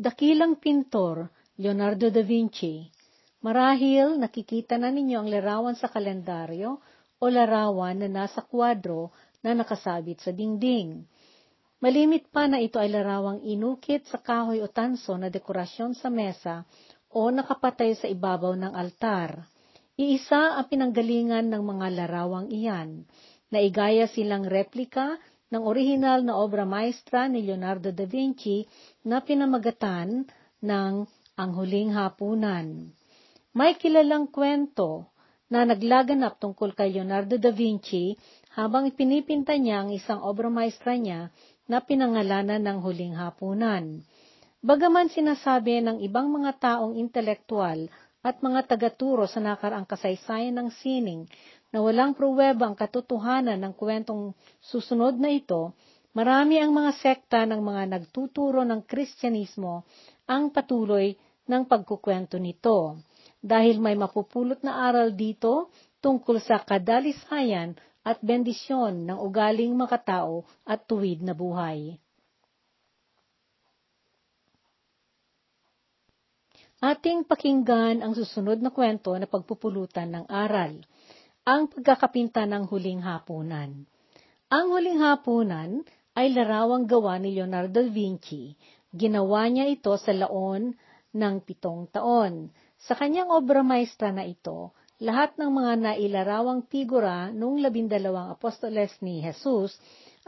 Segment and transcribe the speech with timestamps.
[0.00, 1.28] Dakilang pintor,
[1.60, 2.88] Leonardo da Vinci.
[3.44, 6.80] Marahil nakikita na ninyo ang larawan sa kalendaryo
[7.20, 9.12] o larawan na nasa kwadro
[9.44, 11.04] na nakasabit sa dingding.
[11.84, 16.64] Malimit pa na ito ay larawang inukit sa kahoy o tanso na dekorasyon sa mesa
[17.12, 19.44] o nakapatay sa ibabaw ng altar.
[20.00, 23.04] Iisa ang pinanggalingan ng mga larawang iyan.
[23.52, 25.20] Naigaya silang replika
[25.50, 28.62] ng orihinal na obra maestra ni Leonardo da Vinci
[29.02, 30.24] na pinamagatan
[30.62, 30.92] ng
[31.34, 32.90] Ang Huling Hapunan.
[33.50, 35.10] May kilalang kwento
[35.50, 38.14] na naglaganap tungkol kay Leonardo da Vinci
[38.54, 41.34] habang ipinipinta niya ang isang obra maestra niya
[41.70, 44.02] na pinangalanan ng huling hapunan.
[44.58, 47.86] Bagaman sinasabi ng ibang mga taong intelektual
[48.20, 51.24] at mga tagaturo sa nakaraang kasaysayan ng sining
[51.70, 55.74] na walang pruweba ang katotohanan ng kwentong susunod na ito,
[56.10, 59.86] marami ang mga sekta ng mga nagtuturo ng Kristyanismo
[60.26, 61.14] ang patuloy
[61.46, 62.98] ng pagkukwento nito.
[63.40, 70.84] Dahil may mapupulot na aral dito tungkol sa kadalisayan at bendisyon ng ugaling makatao at
[70.84, 71.96] tuwid na buhay.
[76.80, 80.80] Ating pakinggan ang susunod na kwento na pagpupulutan ng aral,
[81.48, 83.88] ang pagkakapinta ng huling hapunan.
[84.52, 85.80] Ang huling hapunan
[86.12, 88.52] ay larawang gawa ni Leonardo da Vinci.
[88.92, 90.76] Ginawa niya ito sa laon
[91.16, 92.52] ng pitong taon.
[92.76, 99.24] Sa kanyang obra maestra na ito, lahat ng mga nailarawang figura noong labindalawang apostoles ni
[99.24, 99.72] Jesus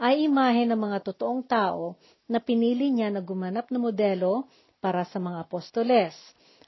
[0.01, 1.93] ay imahe ng mga totoong tao
[2.25, 4.49] na pinili niya na gumanap na modelo
[4.81, 6.17] para sa mga apostoles.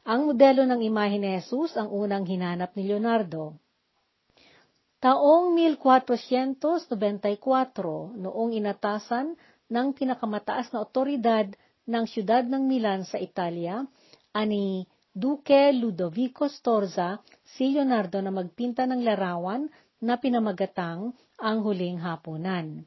[0.06, 3.58] Ang modelo ng imahe ni Jesus ang unang hinanap ni Leonardo.
[5.06, 6.82] Taong 1494,
[8.18, 9.38] noong inatasan
[9.70, 11.46] ng pinakamataas na otoridad
[11.86, 13.86] ng siyudad ng Milan sa Italia,
[14.34, 19.70] ani Duque Ludovico Storza si Leonardo na magpinta ng larawan
[20.02, 22.82] na pinamagatang ang huling hapunan.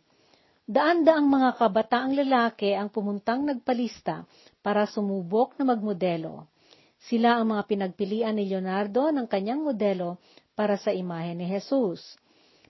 [0.66, 4.26] Daan-daang mga kabataang lalaki ang pumuntang nagpalista
[4.59, 6.50] para sumubok na magmodelo.
[6.98, 10.19] Sila ang mga pinagpilian ni Leonardo ng kanyang modelo
[10.58, 12.02] para sa imahe ni Jesus.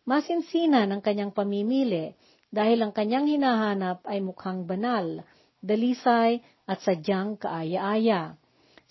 [0.04, 2.12] Masinsina ng kanyang pamimili
[2.52, 5.24] dahil ang kanyang hinahanap ay mukhang banal,
[5.64, 8.36] dalisay at sadyang kaaya-aya.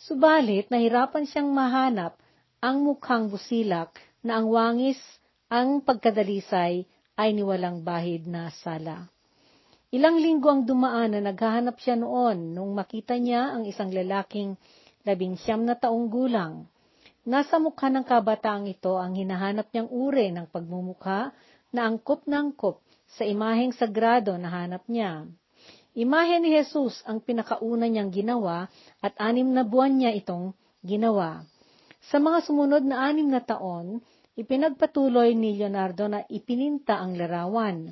[0.01, 2.17] Subalit, nahirapan siyang mahanap
[2.57, 3.93] ang mukhang busilak
[4.25, 4.97] na ang wangis
[5.49, 9.09] ang pagkadalisay ay niwalang bahid na sala.
[9.93, 14.57] Ilang linggo ang dumaan na naghahanap siya noon nung makita niya ang isang lalaking
[15.07, 16.67] labing siyam na taong gulang.
[17.27, 21.35] Nasa mukha ng kabataang ito ang hinahanap niyang uri ng pagmumukha
[21.75, 25.27] na angkop na angkop sa imaheng sagrado na hanap niya.
[25.91, 28.71] Imahe ni Jesus ang pinakauna niyang ginawa
[29.03, 31.43] at anim na buwan niya itong ginawa.
[32.07, 33.99] Sa mga sumunod na anim na taon,
[34.39, 37.91] ipinagpatuloy ni Leonardo na ipininta ang larawan.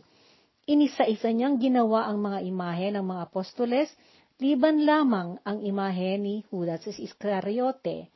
[0.63, 3.91] Inisa-isa niyang ginawa ang mga imahe ng mga apostoles,
[4.39, 8.14] liban lamang ang imahe ni Judas Iscariote.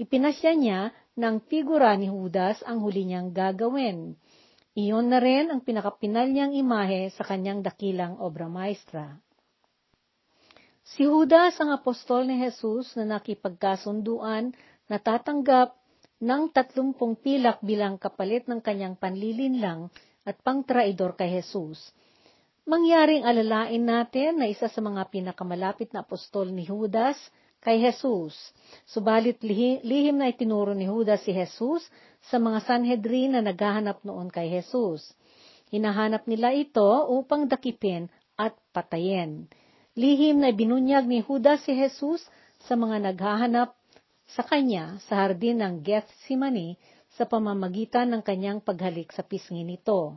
[0.00, 0.80] Ipinasya niya
[1.20, 4.16] ng figura ni Judas ang huli niyang gagawin.
[4.72, 9.20] Iyon na rin ang pinakapinal niyang imahe sa kanyang dakilang obra maestra.
[10.82, 14.56] Si Judas ang apostol ni Jesus na nakipagkasunduan
[14.88, 15.76] na tatanggap
[16.22, 19.92] ng tatlumpong pilak bilang kapalit ng kanyang panlilinlang
[20.24, 21.92] at pangtraidor kay Jesus.
[22.62, 27.18] Mangyaring alalain natin na isa sa mga pinakamalapit na apostol ni Judas
[27.62, 28.34] kay Jesus.
[28.84, 31.86] Subalit lihim na itinuro ni Judas si Jesus
[32.26, 35.14] sa mga Sanhedrin na naghahanap noon kay Jesus.
[35.72, 39.48] Hinahanap nila ito upang dakipin at patayin.
[39.96, 42.26] Lihim na binunyag ni Judas si Jesus
[42.66, 43.72] sa mga naghahanap
[44.28, 46.76] sa kanya sa hardin ng Gethsemane
[47.14, 50.16] sa pamamagitan ng kanyang paghalik sa pisngi nito.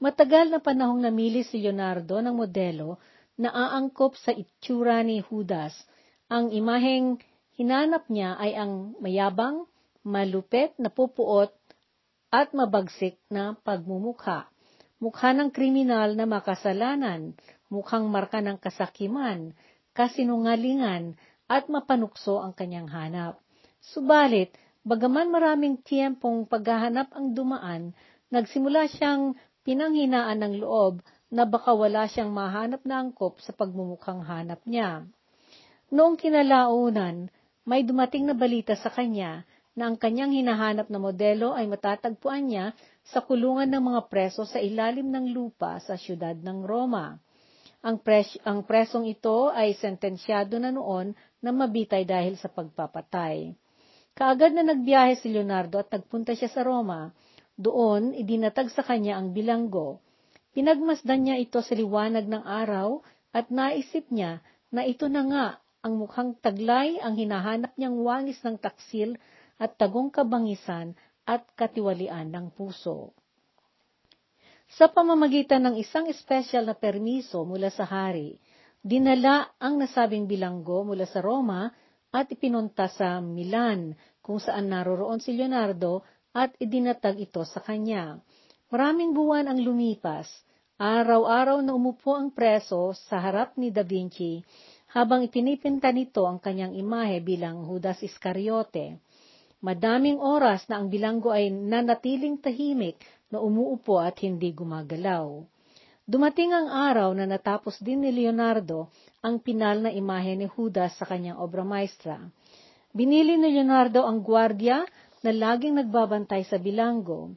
[0.00, 2.96] Matagal na panahong namili si Leonardo ng modelo
[3.36, 5.74] na aangkop sa itsura ni Judas
[6.30, 7.18] ang imaheng
[7.58, 9.66] hinanap niya ay ang mayabang,
[10.06, 11.50] malupet na pupuot
[12.30, 14.46] at mabagsik na pagmumukha.
[15.02, 17.34] Mukha ng kriminal na makasalanan,
[17.66, 19.58] mukhang marka ng kasakiman,
[19.90, 21.18] kasinungalingan,
[21.50, 23.42] at mapanukso ang kanyang hanap.
[23.82, 24.54] Subalit,
[24.86, 27.82] bagaman maraming tiyempong paghahanap ang dumaan,
[28.30, 29.34] nagsimula siyang
[29.66, 35.10] pinanghinaan ng loob na baka wala siyang mahanap na angkop sa pagmumukhang hanap niya.
[35.90, 37.26] Noong kinalaunan,
[37.66, 39.42] may dumating na balita sa kanya
[39.74, 42.66] na ang kanyang hinahanap na modelo ay matatagpuan niya
[43.02, 47.18] sa kulungan ng mga preso sa ilalim ng lupa sa siyudad ng Roma.
[47.80, 53.56] ang, pres- ang presong ito ay sentensyado na noon na mabitay dahil sa pagpapatay.
[54.12, 57.08] Kaagad na nagbiyahe si Leonardo at nagpunta siya sa Roma.
[57.56, 59.98] Doon, idinatag sa kanya ang bilanggo.
[60.52, 63.00] Pinagmasdan niya ito sa liwanag ng araw
[63.32, 65.46] at naisip niya na ito na nga
[65.80, 69.16] ang mukhang taglay ang hinahanap niyang wangis ng taksil
[69.56, 70.92] at tagong kabangisan
[71.24, 73.16] at katiwalian ng puso.
[74.70, 78.38] Sa pamamagitan ng isang espesyal na permiso mula sa hari,
[78.80, 81.72] dinala ang nasabing bilanggo mula sa Roma
[82.14, 88.22] at ipinunta sa Milan, kung saan naroroon si Leonardo at idinatag ito sa kanya.
[88.70, 90.30] Maraming buwan ang lumipas.
[90.80, 94.40] Araw-araw na umupo ang preso sa harap ni Da Vinci
[94.90, 98.98] habang ipinipinta nito ang kanyang imahe bilang Judas Iscariote.
[99.62, 102.98] Madaming oras na ang bilanggo ay nanatiling tahimik
[103.30, 105.46] na umuupo at hindi gumagalaw.
[106.10, 108.90] Dumating ang araw na natapos din ni Leonardo
[109.22, 112.18] ang pinal na imahe ni Judas sa kanyang obra maestra.
[112.90, 114.82] Binili ni Leonardo ang gwardya
[115.22, 117.30] na laging nagbabantay sa bilanggo.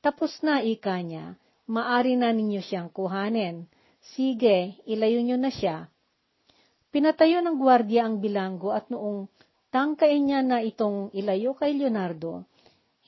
[0.00, 1.36] Tapos na, ika niya,
[1.68, 3.68] maari na ninyo siyang kuhanin.
[4.16, 5.92] Sige, ilayo nyo na siya.
[6.94, 9.26] Pinatayo ng gwardya ang bilanggo at noong
[9.74, 12.46] tangkain niya na itong ilayo kay Leonardo,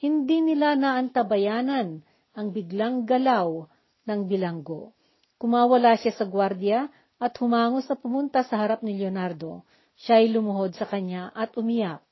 [0.03, 2.03] hindi nila naantabayanan
[2.35, 3.63] ang biglang galaw
[4.11, 4.91] ng bilanggo.
[5.39, 6.91] Kumawala siya sa gwardya
[7.23, 9.63] at humango sa pumunta sa harap ni Leonardo.
[9.95, 12.03] Siya ay lumuhod sa kanya at umiyak.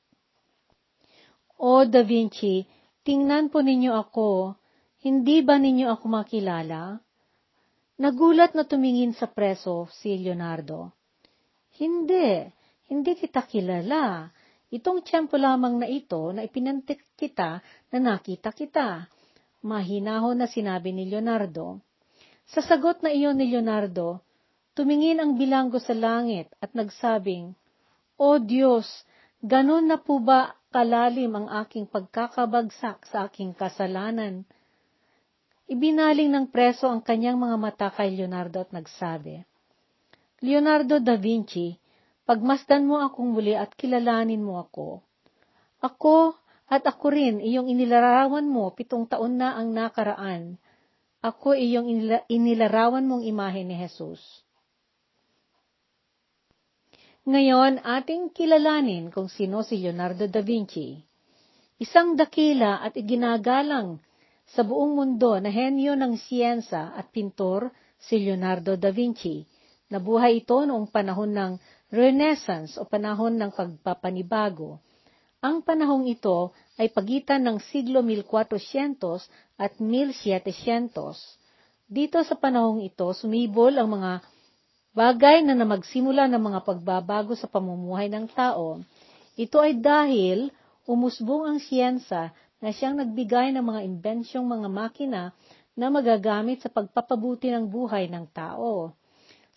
[1.59, 2.63] O Da Vinci,
[3.03, 4.55] tingnan po ninyo ako.
[5.03, 7.03] Hindi ba ninyo ako makilala?
[7.99, 10.95] Nagulat na tumingin sa preso si Leonardo.
[11.75, 12.47] Hindi,
[12.87, 14.31] hindi kita kilala.
[14.71, 17.59] Itong tiyempo lamang na ito na ipinantik kita
[17.91, 19.07] na nakita kita.
[19.65, 21.83] Mahinahon na sinabi ni Leonardo.
[22.45, 24.21] Sa sagot na iyon ni Leonardo,
[24.77, 27.57] tumingin ang bilanggo sa langit at nagsabing,
[28.15, 28.85] O Diyos,
[29.41, 34.45] ganon na po ba kalalim ang aking pagkakabagsak sa aking kasalanan?
[35.65, 39.41] Ibinaling ng preso ang kanyang mga mata kay Leonardo at nagsabi,
[40.43, 41.75] Leonardo da Vinci,
[42.25, 45.05] Pagmasdan mo akong muli at kilalanin mo ako.
[45.85, 46.33] Ako
[46.65, 50.57] at ako rin iyong inilarawan mo pitong taon na ang nakaraan.
[51.21, 51.85] Ako iyong
[52.25, 54.21] inilarawan mong imahe ni Jesus.
[57.29, 60.97] Ngayon, ating kilalanin kung sino si Leonardo da Vinci.
[61.77, 64.01] Isang dakila at iginagalang
[64.49, 67.69] sa buong mundo na henyo ng siyensa at pintor
[68.01, 69.45] si Leonardo da Vinci.
[69.85, 71.51] Nabuhay ito noong panahon ng
[71.93, 74.81] Renaissance o panahon ng pagpapanibago.
[75.45, 79.29] Ang panahong ito ay pagitan ng siglo 1400
[79.61, 80.89] at 1700.
[81.85, 84.25] Dito sa panahong ito, sumibol ang mga
[84.97, 88.81] bagay na namagsimula ng mga pagbabago sa pamumuhay ng tao.
[89.37, 90.49] Ito ay dahil
[90.89, 95.23] umusbong ang siyensa na siyang nagbigay ng mga imbensyong mga makina
[95.77, 98.97] na magagamit sa pagpapabuti ng buhay ng tao.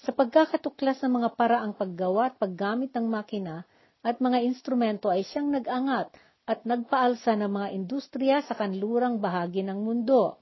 [0.06, 3.66] Sa pagkakatuklas ng mga paraang paggawa at paggamit ng makina
[4.06, 6.14] at mga instrumento ay siyang nag-angat
[6.46, 10.38] at nagpaalsa ng mga industriya sa kanlurang bahagi ng mundo.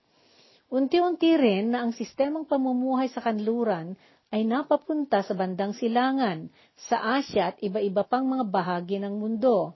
[0.68, 3.96] Unti-unti rin na ang sistemang pamumuhay sa kanluran
[4.28, 9.72] ay napapunta sa bandang silangan, sa Asya at iba-iba pang mga bahagi ng mundo.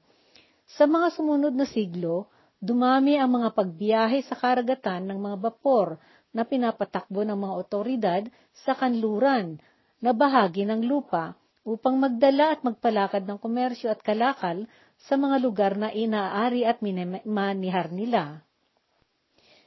[0.77, 2.29] Sa mga sumunod na siglo,
[2.61, 5.97] dumami ang mga pagbiyahe sa karagatan ng mga bapor
[6.31, 8.23] na pinapatakbo ng mga otoridad
[8.63, 9.59] sa kanluran
[10.01, 14.65] na bahagi ng lupa upang magdala at magpalakad ng komersyo at kalakal
[14.97, 16.81] sa mga lugar na inaari at
[17.29, 18.41] manihar nila.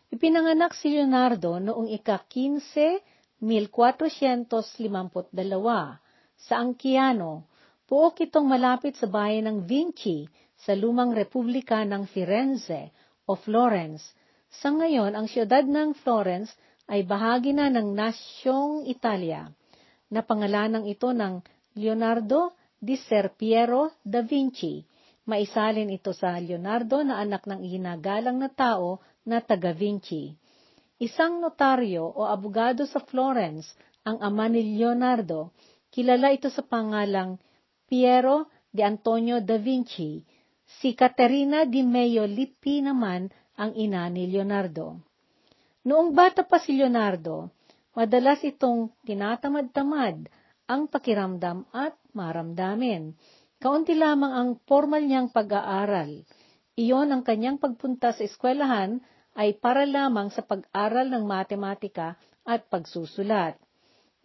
[0.09, 5.33] Ipinanganak si Leonardo noong ika-15, 1452
[6.37, 7.49] sa Angkiano.
[7.85, 10.25] Puok itong malapit sa bayan ng Vinci
[10.57, 12.93] sa lumang republika ng Firenze
[13.25, 14.05] o Florence.
[14.53, 16.53] Sa ngayon, ang siyudad ng Florence
[16.89, 19.49] ay bahagi na ng nasyong Italia
[20.13, 21.41] na pangalanan ito ng
[21.73, 24.85] Leonardo di Ser Piero da Vinci.
[25.25, 30.37] Maisalin ito sa Leonardo na anak ng ihinagalang na tao na taga Vinci.
[31.01, 33.73] Isang notaryo o abogado sa Florence
[34.05, 35.49] ang ama ni Leonardo.
[35.89, 37.41] Kilala ito sa pangalang
[37.89, 40.21] Piero de Antonio da Vinci.
[40.77, 44.99] Si Caterina di Meo Lippi naman ang ina ni Leonardo.
[45.83, 47.51] Noong bata pa si Leonardo,
[47.93, 50.25] Madalas itong tinatamad-tamad
[50.65, 53.13] ang pakiramdam at maramdamin.
[53.61, 56.25] Kaunti lamang ang formal niyang pag-aaral.
[56.73, 58.97] Iyon ang kanyang pagpunta sa eskwelahan
[59.37, 63.61] ay para lamang sa pag-aral ng matematika at pagsusulat.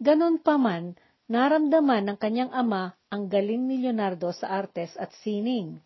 [0.01, 0.97] Ganon pa man,
[1.29, 5.77] naramdaman ng kanyang ama ang galing ni Leonardo sa artes at sining.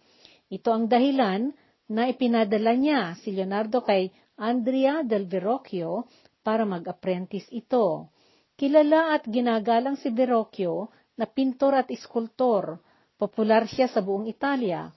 [0.47, 1.51] Ito ang dahilan
[1.91, 4.07] na ipinadala niya si Leonardo kay
[4.39, 6.07] Andrea del Verrocchio
[6.43, 8.11] para mag-apprentice ito.
[8.53, 12.77] Kilala at ginagalang si Verrocchio na pintor at iskultor.
[13.15, 14.91] Popular siya sa buong Italia.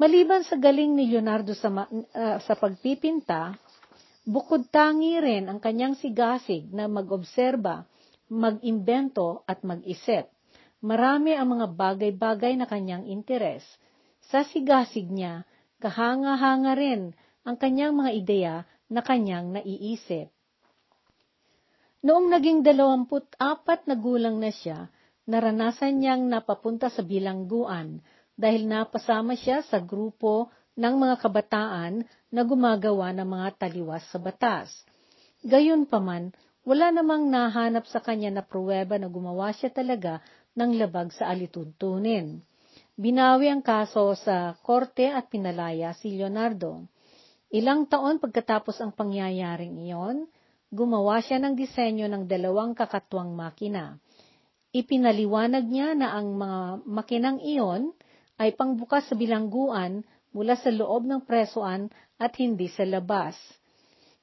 [0.00, 3.52] Maliban sa galing ni Leonardo sa, uh, sa pagpipinta,
[4.24, 7.84] bukod tangi rin ang kanyang sigasig na mag-obserba,
[8.32, 10.30] mag-imbento at mag-isip.
[10.80, 13.62] Marami ang mga bagay-bagay na kanyang interes–
[14.28, 15.48] sa sigasig niya,
[15.80, 17.16] kahanga-hanga rin
[17.48, 18.54] ang kanyang mga ideya
[18.92, 20.28] na kanyang naiisip.
[21.98, 24.86] Noong naging dalawamput apat na gulang na siya,
[25.26, 27.98] naranasan niyang napapunta sa bilangguan
[28.38, 30.46] dahil napasama siya sa grupo
[30.78, 34.70] ng mga kabataan na gumagawa ng mga taliwas sa batas.
[35.42, 36.30] Gayunpaman,
[36.62, 40.22] wala namang nahanap sa kanya na pruweba na gumawa siya talaga
[40.54, 42.38] ng labag sa alituntunin.
[42.94, 46.86] Binawi ang kaso sa korte at pinalaya si Leonardo.
[47.50, 50.30] Ilang taon pagkatapos ang pangyayaring iyon,
[50.68, 53.96] gumawa siya ng disenyo ng dalawang kakatwang makina.
[54.68, 57.96] Ipinaliwanag niya na ang mga makinang iyon
[58.36, 60.04] ay pangbukas sa bilangguan
[60.36, 61.88] mula sa loob ng presoan
[62.20, 63.34] at hindi sa labas.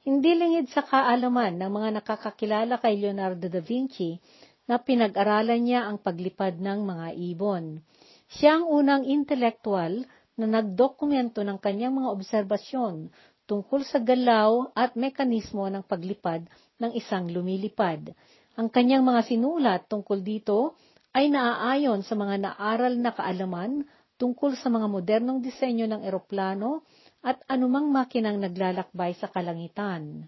[0.06, 4.22] Hindi lingid sa kaalaman ng mga nakakakilala kay Leonardo da Vinci
[4.70, 7.82] na pinag-aralan niya ang paglipad ng mga ibon.
[8.30, 10.06] Siya ang unang intelektual
[10.38, 13.10] na nagdokumento ng kanyang mga obserbasyon
[13.46, 16.46] tungkol sa galaw at mekanismo ng paglipad
[16.82, 18.14] ng isang lumilipad.
[18.58, 20.78] Ang kanyang mga sinulat tungkol dito
[21.16, 23.88] ay naaayon sa mga naaral na kaalaman
[24.20, 26.84] tungkol sa mga modernong disenyo ng eroplano
[27.24, 30.28] at anumang makinang naglalakbay sa kalangitan.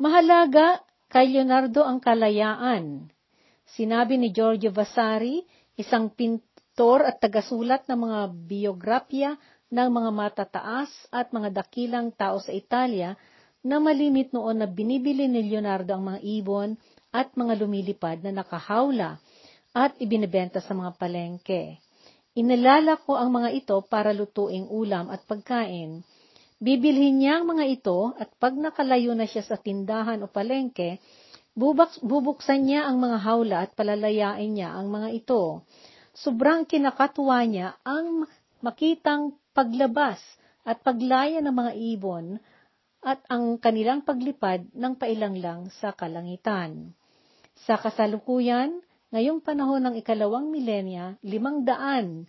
[0.00, 0.82] Mahalaga
[1.12, 3.06] kay Leonardo ang kalayaan.
[3.68, 5.44] Sinabi ni Giorgio Vasari
[5.76, 9.30] isang pintor at tagasulat ng mga biografya
[9.72, 13.16] ng mga matataas at mga dakilang tao sa Italia
[13.64, 16.76] na malimit noon na binibili ni Leonardo ang mga ibon
[17.08, 19.16] at mga lumilipad na nakahawla
[19.72, 21.80] at ibinebenta sa mga palengke.
[22.36, 26.04] Inalala ko ang mga ito para lutuing ulam at pagkain.
[26.60, 31.00] Bibilhin niya ang mga ito at pag nakalayo na siya sa tindahan o palengke,
[31.52, 35.60] Bubaks, bubuksan niya ang mga hawla at palalayain niya ang mga ito.
[36.16, 38.24] Sobrang kinakatuwa niya ang
[38.64, 40.18] makitang paglabas
[40.66, 42.36] at paglaya ng mga ibon
[43.02, 46.94] at ang kanilang paglipad ng pailanglang sa kalangitan.
[47.68, 48.80] Sa kasalukuyan,
[49.12, 52.26] ngayong panahon ng ikalawang milenya, limang daan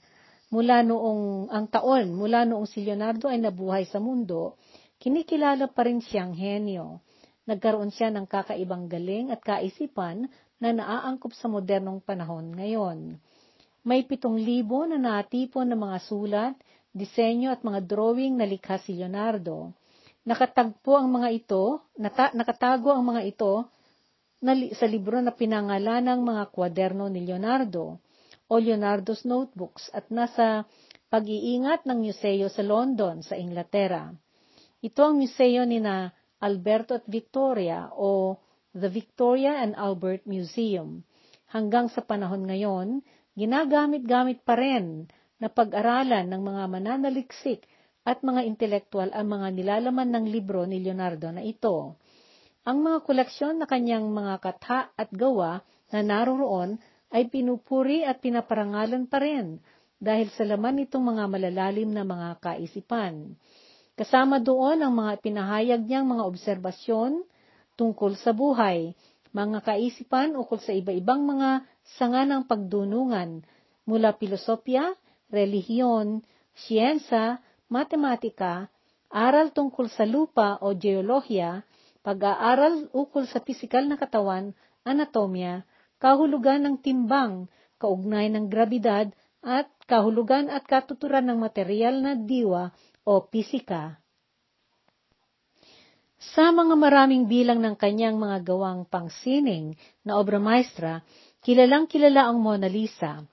[0.53, 4.59] mula noong ang taon, mula noong si Leonardo ay nabuhay sa mundo,
[5.01, 7.01] kinikilala pa rin siyang henyo
[7.43, 10.31] nagkaroon siya ng kakaibang galing at kaisipan
[10.63, 13.19] na naaangkop sa modernong panahon ngayon.
[13.83, 16.55] May pitong libo na natipon ng mga sulat,
[16.93, 19.73] disenyo at mga drawing na likha si Leonardo.
[20.23, 23.67] Nakatagpo ang mga ito, nata, nakatago ang mga ito
[24.39, 27.99] na, sa libro na pinangalan ng mga kwaderno ni Leonardo
[28.47, 30.63] o Leonardo's Notebooks at nasa
[31.09, 34.13] pag-iingat ng museo sa London sa Inglaterra.
[34.79, 38.37] Ito ang museo ni na Alberto at Victoria o
[38.73, 41.05] The Victoria and Albert Museum.
[41.53, 43.05] Hanggang sa panahon ngayon,
[43.37, 45.07] ginagamit-gamit pa rin
[45.43, 47.67] na pag-aralan ng mga mananaliksik
[48.07, 51.99] at mga intelektual ang mga nilalaman ng libro ni Leonardo na ito.
[52.63, 55.59] Ang mga koleksyon na kanyang mga katha at gawa
[55.91, 56.79] na naroroon
[57.11, 59.59] ay pinupuri at pinaparangalan pa rin
[59.99, 63.35] dahil sa laman nitong mga malalalim na mga kaisipan.
[63.99, 67.19] Kasama doon ang mga pinahayag niyang mga obserbasyon
[67.75, 68.95] tungkol sa buhay,
[69.35, 71.67] mga kaisipan ukol sa iba-ibang mga
[71.99, 73.43] sanga ng pagdunungan
[73.83, 74.95] mula pilosopya,
[75.33, 76.21] relihiyon,
[76.53, 78.69] siyensa, matematika,
[79.09, 81.65] aral tungkol sa lupa o geolohiya,
[82.05, 84.53] pag-aaral ukol sa pisikal na katawan,
[84.85, 85.65] anatomya,
[85.97, 87.49] kahulugan ng timbang,
[87.81, 89.09] kaugnay ng grabidad,
[89.43, 92.71] at kahulugan at katuturan ng material na diwa
[93.03, 93.99] o pisika.
[96.31, 99.75] Sa mga maraming bilang ng kanyang mga gawang pangsining
[100.07, 101.03] na obra maestra,
[101.43, 103.27] kilalang kilala ang Mona Lisa.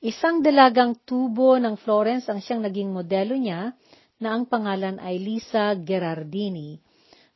[0.00, 3.76] Isang dalagang tubo ng Florence ang siyang naging modelo niya
[4.16, 6.80] na ang pangalan ay Lisa Gherardini.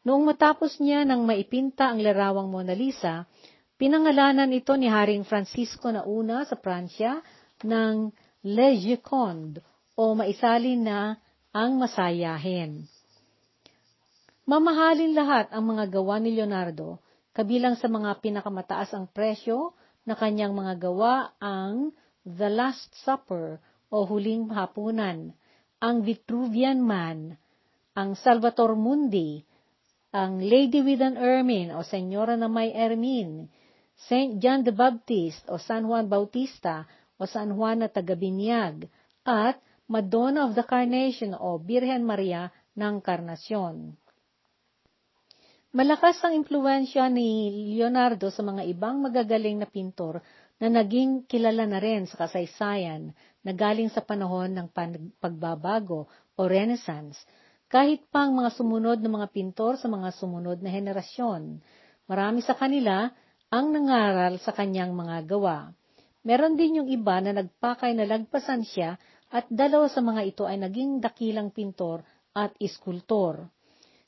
[0.04, 3.28] Noong matapos niya nang maipinta ang larawang Mona Lisa,
[3.76, 7.20] pinangalanan ito ni Haring Francisco na una sa Pransya
[7.68, 8.08] ng
[8.48, 9.60] Le Gioconde
[9.96, 11.20] o maisalin na
[11.52, 12.88] ang masayahin.
[14.48, 17.00] Mamahalin lahat ang mga gawa ni Leonardo,
[17.34, 19.74] Kabilang sa mga pinakamataas ang presyo
[20.06, 21.90] na kanyang mga gawa ang
[22.24, 23.60] The Last Supper
[23.92, 25.36] o Huling Hapunan,
[25.76, 27.36] ang Vitruvian Man,
[27.92, 29.44] ang Salvator Mundi,
[30.08, 33.52] ang Lady with an Ermine o Senyora na may Ermine,
[34.08, 36.88] Saint John the Baptist o San Juan Bautista
[37.20, 38.88] o San Juan na Tagabinyag,
[39.28, 44.00] at Madonna of the Carnation o Birhen Maria ng Karnasyon.
[45.74, 50.24] Malakas ang impluensya ni Leonardo sa mga ibang magagaling na pintor
[50.62, 53.10] na naging kilala na rin sa kasaysayan
[53.42, 54.70] na galing sa panahon ng
[55.18, 56.06] pagbabago
[56.38, 57.18] o Renaissance,
[57.66, 61.58] kahit pa ang mga sumunod na mga pintor sa mga sumunod na henerasyon.
[62.06, 63.10] Marami sa kanila
[63.50, 65.74] ang nangaral sa kanyang mga gawa.
[66.24, 68.96] Meron din yung iba na nagpakay na lagpasan siya
[69.28, 73.50] at dalawa sa mga ito ay naging dakilang pintor at iskultor.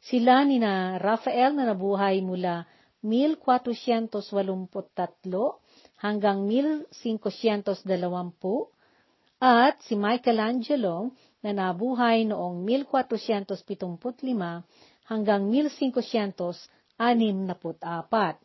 [0.00, 2.64] Sila ni na Rafael na nabuhay mula
[3.02, 5.65] 1483
[6.00, 8.72] hanggang 1520
[9.40, 11.10] at si Michelangelo
[11.44, 14.64] na nabuhay noong 1475
[15.08, 18.40] hanggang 1564.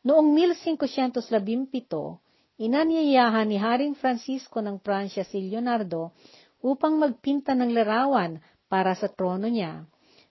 [0.00, 2.16] Noong 1517,
[2.60, 6.12] inanyayahan ni Haring Francisco ng Pransya si Leonardo
[6.60, 9.84] upang magpinta ng larawan para sa trono niya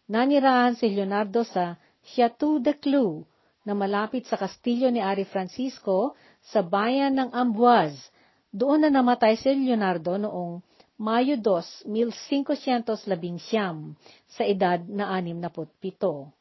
[0.10, 3.29] nanirahan si Leonardo sa Chateau de Clou
[3.70, 8.10] na malapit sa kastilyo ni Ari Francisco sa bayan ng Amboise.
[8.50, 10.66] Doon na namatay si Leonardo noong
[11.00, 13.96] Mayo 2, 1519
[14.26, 16.34] sa edad na 67.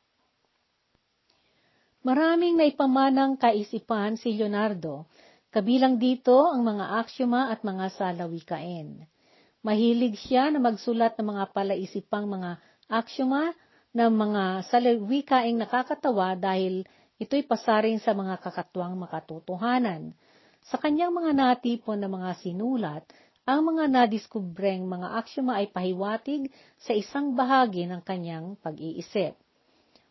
[2.02, 5.06] Maraming naipamanang kaisipan si Leonardo,
[5.52, 9.06] kabilang dito ang mga aksyuma at mga salawikain.
[9.62, 12.58] Mahilig siya na magsulat ng mga palaisipang mga
[12.90, 13.54] aksyuma
[13.94, 14.42] ng mga
[14.74, 16.82] salawikaing nakakatawa dahil
[17.18, 20.14] ito'y pasaring sa mga kakatwang makatotohanan.
[20.70, 23.04] Sa kanyang mga natipon na mga sinulat,
[23.48, 29.34] ang mga nadiskubreng mga aksyoma ay pahiwatig sa isang bahagi ng kanyang pag-iisip.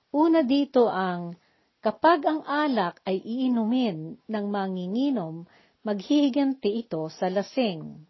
[0.10, 1.38] Una dito ang,
[1.80, 5.46] kapag ang alak ay iinumin ng manginginom,
[5.86, 8.02] maghihiganti ito sa lasing.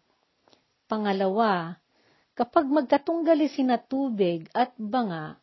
[0.88, 1.76] Pangalawa,
[2.32, 5.36] kapag magkatunggali sina tubig at banga,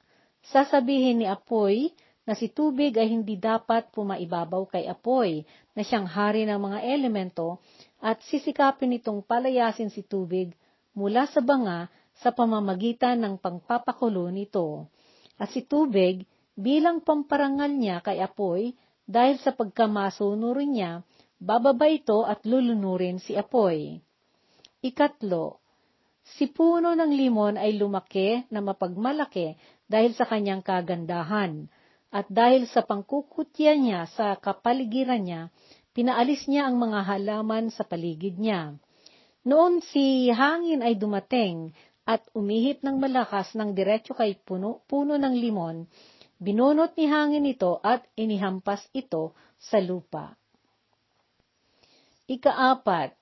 [0.50, 1.94] sasabihin ni Apoy
[2.26, 5.46] na si tubig ay hindi dapat pumaibabaw kay Apoy
[5.78, 7.62] na siyang hari ng mga elemento
[8.02, 10.52] at sisikapin itong palayasin si tubig
[10.98, 14.90] mula sa banga sa pamamagitan ng pangpapakulo nito.
[15.38, 16.26] At si tubig
[16.58, 18.74] bilang pamparangal niya kay Apoy
[19.06, 20.92] dahil sa pagkamasunurin niya,
[21.38, 24.02] bababa ito at lulunurin si Apoy.
[24.82, 25.62] Ikatlo,
[26.26, 29.54] si puno ng limon ay lumaki na mapagmalaki
[29.86, 31.70] dahil sa kanyang kagandahan,
[32.13, 35.41] at dahil sa pangkukutya niya sa kapaligiran niya,
[35.96, 38.76] pinaalis niya ang mga halaman sa paligid niya.
[39.46, 41.74] Noon si hangin ay dumating
[42.06, 45.86] at umihip ng malakas ng diretso kay puno, puno ng limon,
[46.38, 50.38] binunot ni hangin ito at inihampas ito sa lupa.
[52.26, 53.13] Ikaapat,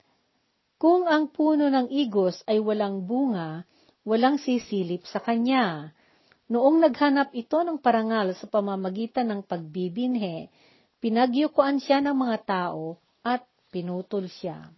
[0.79, 3.63] kung ang puno ng igos ay walang bunga,
[4.03, 5.95] walang sisilip sa kanya.
[6.53, 10.53] Noong naghanap ito ng parangal sa pamamagitan ng pagbibinhe,
[11.01, 13.41] pinagyukuan siya ng mga tao at
[13.73, 14.69] pinutol siya.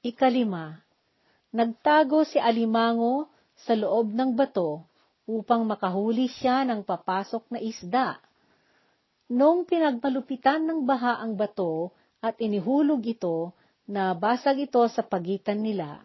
[0.00, 0.80] Ikalima,
[1.52, 4.88] nagtago si Alimango sa loob ng bato
[5.28, 8.16] upang makahuli siya ng papasok na isda.
[9.28, 11.92] Noong pinagmalupitan ng baha ang bato
[12.24, 13.52] at inihulog ito,
[13.84, 16.00] nabasag ito sa pagitan nila.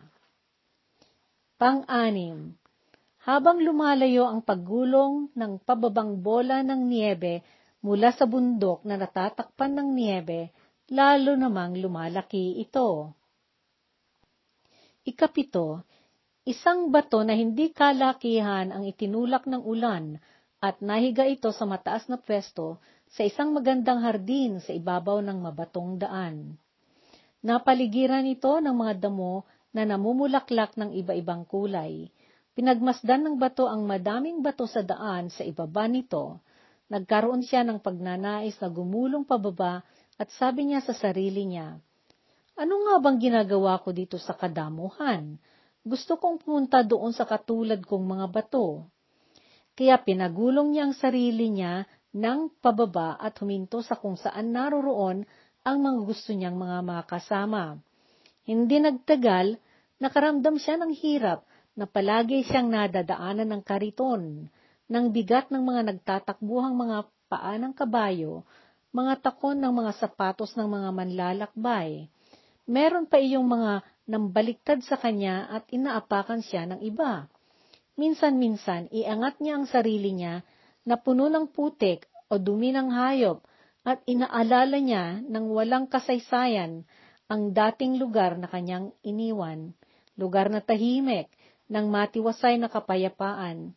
[1.55, 2.51] Pang-anim,
[3.27, 7.43] habang lumalayo ang paggulong ng pababang bola ng niebe
[7.83, 10.55] mula sa bundok na natatakpan ng niebe,
[10.87, 13.11] lalo namang lumalaki ito.
[15.03, 15.83] Ikapito,
[16.47, 20.15] isang bato na hindi kalakihan ang itinulak ng ulan
[20.63, 22.79] at nahiga ito sa mataas na pwesto
[23.11, 26.55] sa isang magandang hardin sa ibabaw ng mabatong daan.
[27.43, 29.43] Napaligiran ito ng mga damo
[29.75, 32.07] na namumulaklak ng iba-ibang kulay.
[32.57, 36.41] Pinagmasdan ng bato ang madaming bato sa daan sa ibaba nito.
[36.89, 39.85] Nagkaroon siya ng pagnanais na gumulong pababa
[40.17, 41.77] at sabi niya sa sarili niya,
[42.57, 45.37] Ano nga bang ginagawa ko dito sa kadamuhan?
[45.85, 48.89] Gusto kong pumunta doon sa katulad kong mga bato.
[49.77, 51.85] Kaya pinagulong niya ang sarili niya
[52.17, 55.29] ng pababa at huminto sa kung saan naroroon
[55.61, 57.77] ang mga gusto niyang mga makasama.
[58.49, 59.61] Hindi nagtagal,
[60.01, 61.45] nakaramdam siya ng hirap
[61.77, 64.49] na palagi siyang nadadaanan ng kariton,
[64.89, 68.41] ng bigat ng mga nagtatakbuhang mga paa ng kabayo,
[68.89, 72.09] mga takon ng mga sapatos ng mga manlalakbay.
[72.65, 77.29] Meron pa iyong mga nambaliktad sa kanya at inaapakan siya ng iba.
[77.93, 80.41] Minsan-minsan, iangat niya ang sarili niya
[80.81, 83.45] na puno ng putik o dumi ng hayop
[83.85, 86.87] at inaalala niya ng walang kasaysayan
[87.27, 89.75] ang dating lugar na kanyang iniwan,
[90.15, 91.27] lugar na tahimik,
[91.67, 93.75] ng matiwasay na kapayapaan.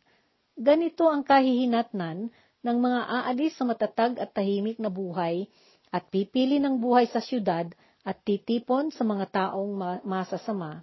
[0.55, 5.47] Ganito ang kahihinatnan ng mga aalis sa matatag at tahimik na buhay
[5.91, 7.67] at pipili ng buhay sa syudad
[8.01, 10.81] at titipon sa mga taong masasama.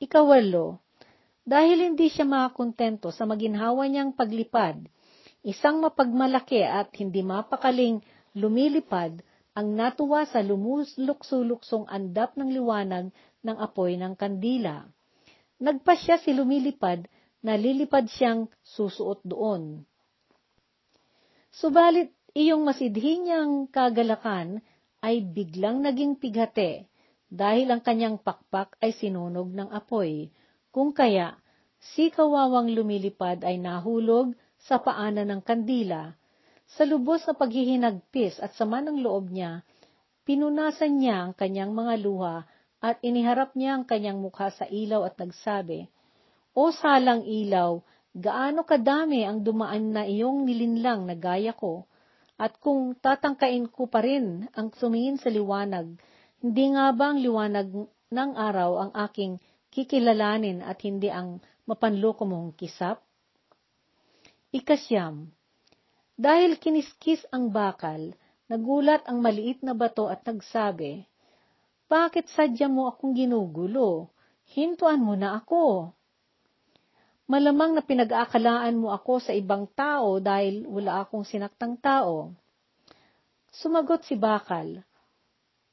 [0.00, 0.80] Ikawalo,
[1.46, 4.82] dahil hindi siya makakontento sa maginhawa niyang paglipad,
[5.46, 8.02] isang mapagmalaki at hindi mapakaling
[8.34, 9.22] lumilipad
[9.56, 13.08] ang natuwa sa lumuslok-suluksong andap ng liwanag
[13.40, 14.84] ng apoy ng kandila.
[15.56, 17.08] Nagpa siya si lumilipad
[17.40, 19.84] na lilipad siyang susuot doon.
[21.48, 24.60] Subalit, iyong masidhi niyang kagalakan
[25.00, 26.84] ay biglang naging pighate
[27.32, 30.28] dahil ang kanyang pakpak ay sinunog ng apoy,
[30.68, 31.40] kung kaya
[31.80, 36.12] si kawawang lumilipad ay nahulog sa paanan ng kandila
[36.66, 39.62] sa lubos na paghihinagpis at sama ng loob niya,
[40.26, 42.42] pinunasan niya ang kanyang mga luha
[42.86, 45.90] at iniharap niya ang kanyang mukha sa ilaw at nagsabi,
[46.54, 47.82] O salang ilaw,
[48.14, 51.90] gaano kadami ang dumaan na iyong nilinlang na gaya ko,
[52.38, 55.98] at kung tatangkain ko pa rin ang sumingin sa liwanag,
[56.38, 57.74] hindi nga ba ang liwanag
[58.12, 59.42] ng araw ang aking
[59.74, 63.02] kikilalanin at hindi ang mapanloko mong kisap?
[64.54, 65.26] Ikasyam,
[66.14, 68.14] dahil kiniskis ang bakal,
[68.46, 71.04] nagulat ang maliit na bato at nagsabi,
[71.86, 74.10] Bakit sadya mo akong ginugulo?
[74.50, 75.94] Hintuan mo na ako.
[77.26, 82.30] Malamang na pinag-aakalaan mo ako sa ibang tao dahil wala akong sinaktang tao.
[83.50, 84.82] Sumagot si Bakal,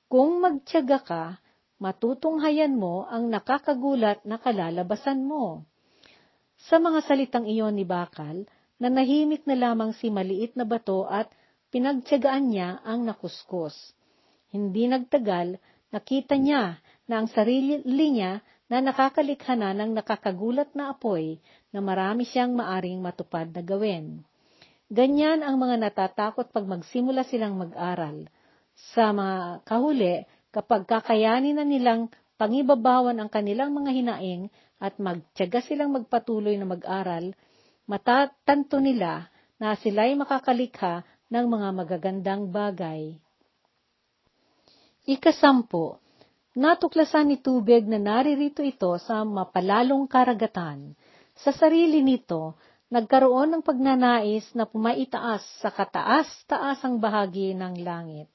[0.10, 1.24] Kung magtyaga ka,
[1.82, 5.66] matutunghayan mo ang nakakagulat na kalalabasan mo.
[6.70, 8.46] Sa mga salitang iyon ni Bakal,
[8.82, 11.30] na nahimik na lamang si maliit na bato at
[11.74, 13.74] pinagtyagaan niya ang nakuskus.
[14.54, 15.58] Hindi nagtagal,
[15.94, 21.38] nakita niya na ang sarili niya na nakakalikha na ng nakakagulat na apoy
[21.70, 24.26] na marami siyang maaring matupad na gawin.
[24.90, 28.26] Ganyan ang mga natatakot pag magsimula silang mag-aral.
[28.98, 32.10] Sa mga kahuli, kapag kakayanin na nilang
[32.42, 34.50] pangibabawan ang kanilang mga hinaing
[34.82, 37.38] at magtyaga silang magpatuloy na mag-aral,
[37.86, 39.30] matatanto nila
[39.62, 43.18] na sila'y makakalikha ng mga magagandang bagay.
[45.04, 46.00] Ikasampo,
[46.56, 50.96] natuklasan ni Tubig na naririto ito sa mapalalong karagatan.
[51.36, 52.56] Sa sarili nito,
[52.88, 58.32] nagkaroon ng pagnanais na pumaitaas sa kataas-taasang bahagi ng langit.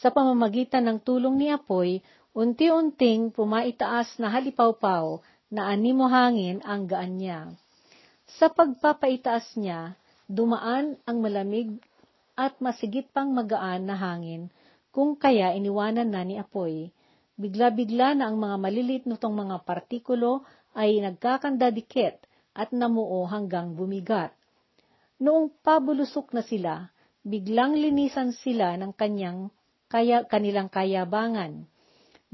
[0.00, 2.00] Sa pamamagitan ng tulong ni Apoy,
[2.32, 5.20] unti-unting pumaitaas na halipaw-paw
[5.52, 7.52] na animo hangin ang gaan niya.
[8.40, 9.92] Sa pagpapaitaas niya,
[10.24, 11.76] dumaan ang malamig
[12.32, 14.48] at masigit pang magaan na hangin,
[14.98, 16.90] kung kaya iniwanan na ni Apoy.
[17.38, 20.42] Bigla-bigla na ang mga malilit nitong mga partikulo
[20.74, 24.34] ay nagkakandadikit at namuo hanggang bumigat.
[25.22, 26.90] Noong pabulusok na sila,
[27.22, 29.54] biglang linisan sila ng kanyang
[29.86, 31.62] kaya, kanilang kayabangan.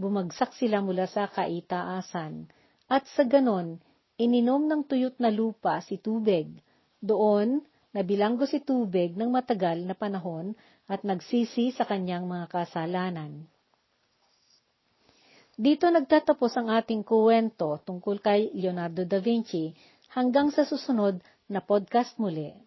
[0.01, 2.49] Bumagsak sila mula sa kaitaasan.
[2.89, 3.77] At sa ganon,
[4.15, 6.47] Ininom ng tuyot na lupa si tubig.
[7.03, 10.55] Doon, nabilanggo si tubig ng matagal na panahon
[10.89, 13.49] at nagsisi sa kanyang mga kasalanan.
[15.55, 19.71] Dito nagtatapos ang ating kuwento tungkol kay Leonardo da Vinci
[20.11, 22.64] hanggang sa susunod na podcast muli.